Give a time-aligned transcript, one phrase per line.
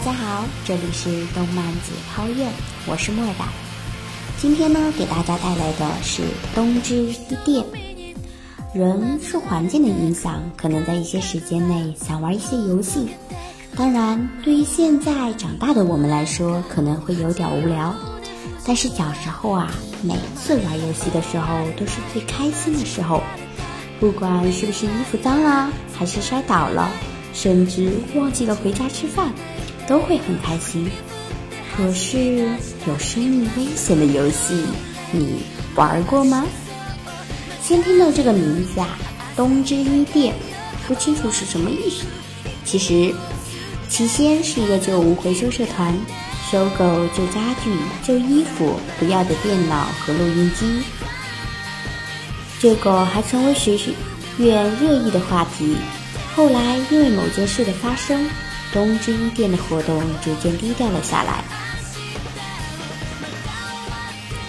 [0.00, 2.50] 大家好，这里是动漫解剖院，
[2.86, 3.50] 我是莫大。
[4.40, 6.22] 今天呢，给大家带来的是
[6.54, 7.62] 《冬之伊甸》。
[8.72, 13.08] 人受环境的影响，可能在一些时间内想玩一些游戏。
[13.76, 17.94] 当然，对于现在长大的我们来说，可能会有点无聊。
[18.64, 19.70] 但是小时候啊，
[20.02, 23.22] 每次玩游戏的时候都是最开心的时候。
[24.00, 26.90] 不管是不是衣服脏了，还是摔倒了，
[27.34, 29.30] 甚至忘记了回家吃饭，
[29.86, 30.90] 都会很开心。
[31.76, 32.48] 可是
[32.86, 34.64] 有生命危险的游戏，
[35.12, 35.42] 你
[35.74, 36.44] 玩过吗？
[37.62, 38.98] 先听到这个名字啊，
[39.36, 40.34] 东之一店，
[40.86, 42.04] 不清楚是什么意思。
[42.64, 43.14] 其实，
[43.88, 45.96] 起先是一个旧物回收社团，
[46.50, 47.70] 收购旧家具、
[48.02, 50.82] 旧衣服、不要的电脑和录音机。
[52.58, 53.78] 这个还成为学
[54.38, 55.76] 院热议的话题。
[56.34, 58.28] 后来因为某件事的发生，
[58.72, 61.44] 东之一店的活动逐渐低调了下来。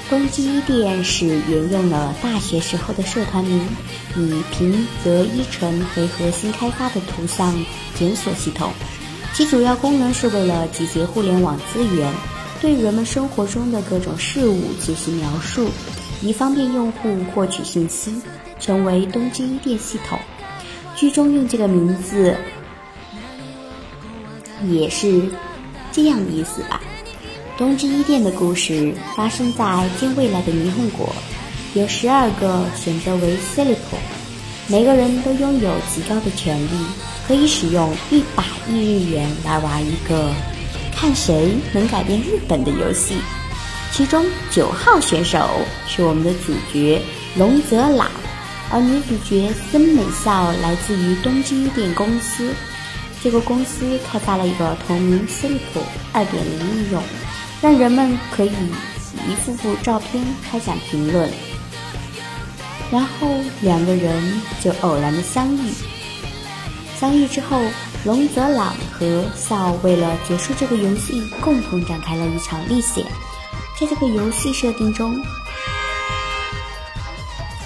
[0.10, 3.66] 东之一店是沿用了大学时候的社团名，
[4.18, 7.54] 以平泽一成为核心开发的图像
[7.96, 8.74] 检索系统，
[9.34, 12.14] 其主要功能是为了集结互联网资源，
[12.60, 15.70] 对人们生活中的各种事物进行描述。
[16.22, 18.22] 以方便用户获取信息，
[18.60, 20.20] 成为东之一店系统。
[20.96, 22.36] 剧中用这个名字
[24.70, 25.24] 也是
[25.92, 26.82] 这样的意思吧。
[27.58, 31.14] 东之一店的故事发生在近未来的霓虹国，
[31.74, 34.00] 有十二个选择为 s i l i c o
[34.68, 36.70] 每个人都拥有极高的权利，
[37.28, 40.32] 可以使用一百亿日元来玩一个
[40.96, 43.16] 看谁能改变日本的游戏。
[43.92, 45.50] 其中九号选手
[45.88, 47.02] 是我们的主角
[47.36, 48.10] 龙泽朗，
[48.72, 52.54] 而女主角森美孝来自于东京一电公司。
[53.24, 55.60] 这个公司开发了一个同名 Sleep
[56.14, 57.04] 2.0应用，
[57.62, 58.52] 让人们可以
[59.28, 61.30] 一幅幅照片开展评论。
[62.92, 63.28] 然后
[63.62, 65.72] 两个人就偶然的相遇。
[67.00, 67.62] 相遇之后，
[68.06, 73.06] 龙泽朗和孝为了结束这个游戏，共同展开了一场历险。
[73.80, 75.24] 在这个游戏设定中，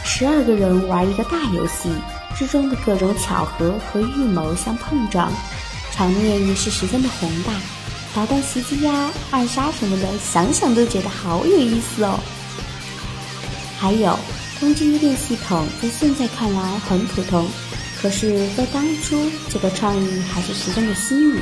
[0.04, 1.90] 十二个人玩一个大游戏
[2.38, 5.32] 之中的各种巧合和预谋相碰撞，
[5.92, 7.54] 场面也是十分的宏大。
[8.14, 12.20] 导弹袭击呀、暗杀什么的，想想都觉得好有意思哦。
[13.78, 14.18] 还有，
[14.60, 17.46] 东京一店系统在现在看来很普通，
[18.02, 21.42] 可是，在当初这个创意还是十分的新颖。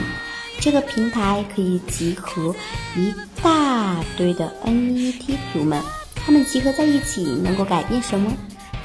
[0.59, 2.55] 这个平台可以集合
[2.95, 5.81] 一大堆的 NET 族们，
[6.15, 8.31] 他们集合在一起能够改变什么？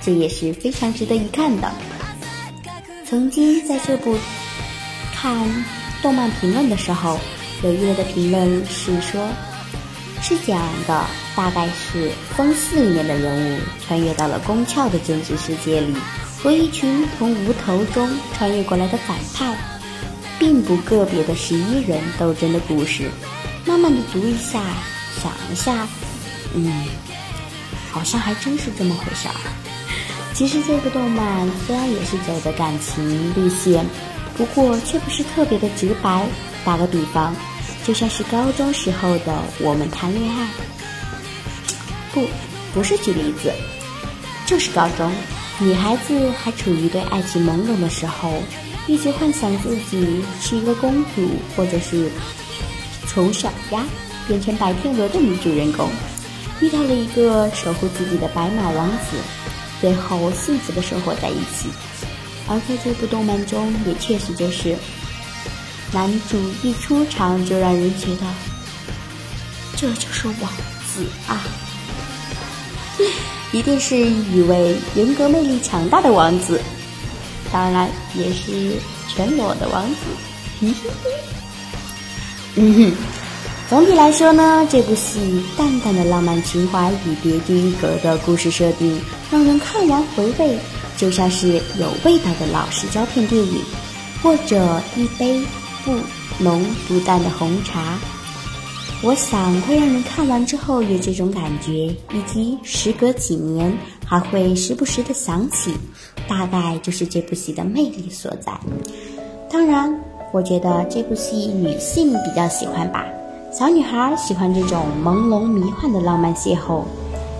[0.00, 1.72] 这也是非常值得一看的。
[3.08, 4.18] 曾经在这部
[5.14, 5.34] 看
[6.02, 7.18] 动漫评论的时候，
[7.62, 9.26] 有一位的评论是说，
[10.20, 15.96] 是讲的大概是风四里面的人物穿越到了宫壳的真实世界里，
[16.42, 19.56] 和一群从无头中穿越过来的反派。
[20.38, 23.10] 并不个别的十一人斗争的故事，
[23.66, 24.62] 慢慢的读一下，
[25.20, 25.88] 想一下，
[26.54, 26.84] 嗯，
[27.90, 29.34] 好像还真是这么回事儿。
[30.34, 33.84] 其实这个动漫虽然也是走的感情路线，
[34.36, 36.26] 不过却不是特别的直白。
[36.64, 37.34] 打个比方，
[37.84, 40.48] 就像是高中时候的我们谈恋爱，
[42.12, 42.26] 不，
[42.74, 43.52] 不是举例子，
[44.44, 45.10] 就是高中，
[45.58, 48.42] 女孩子还处于对爱情朦胧的时候。
[48.86, 52.10] 一直幻想自己是一个公主，或者是
[53.06, 53.84] 从小鸭
[54.26, 55.88] 变成白天鹅的女主人公，
[56.60, 59.16] 遇到了一个守护自己的白马王子，
[59.80, 61.68] 最后幸福的生活在一起。
[62.48, 64.76] 而在这部动漫中，也确实就是，
[65.92, 68.26] 男主一出场就让人觉得
[69.76, 70.50] 这就是王
[70.86, 71.44] 子啊，
[73.52, 76.60] 一定是一位人格魅力强大的王子。
[77.52, 78.76] 当然也是
[79.08, 80.66] 全裸的王子，
[82.56, 82.92] 嗯哼。
[83.68, 88.98] 总体来说呢，这部戏淡淡的浪漫情怀与别具一格的故事设定，
[89.30, 90.58] 让人看完回味，
[90.96, 91.48] 就像是
[91.78, 93.62] 有味道的老式胶片电影，
[94.22, 95.42] 或者一杯
[95.84, 95.92] 不
[96.42, 97.98] 浓不淡的红茶。
[99.00, 103.72] 我想会让人看完之后有这种感觉，以及时隔几年
[104.04, 105.72] 还会时不时的想起，
[106.26, 108.52] 大概就是这部戏的魅力所在。
[109.48, 109.94] 当然，
[110.32, 113.04] 我觉得这部戏女性比较喜欢吧，
[113.52, 116.82] 小女孩喜欢这种朦胧迷幻的浪漫邂逅，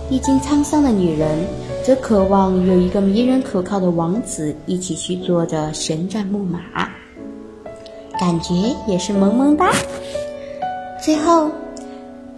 [0.09, 1.45] 历经沧桑的女人
[1.85, 6.59] 则渴望有一个迷人可靠的王子一起去坐着旋转木马。
[8.19, 8.53] 感觉
[8.87, 9.71] 也是萌萌哒。
[11.03, 11.49] 最后，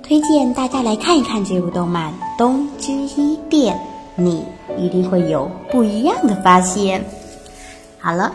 [0.04, 3.76] 推荐大家来看一看这部动漫《东之伊甸》，
[4.16, 4.46] 你
[4.78, 7.04] 一定会有不一样的发现。
[8.00, 8.32] 好了，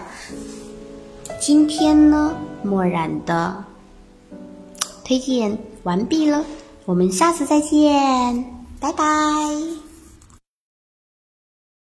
[1.41, 3.65] 今天呢，墨染的
[5.05, 6.45] 推荐完毕了，
[6.85, 8.45] 我们下次再见，
[8.81, 9.86] 拜拜。